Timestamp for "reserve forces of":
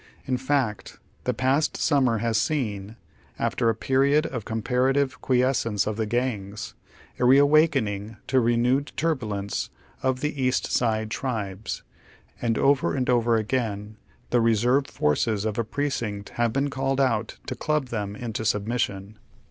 14.41-15.59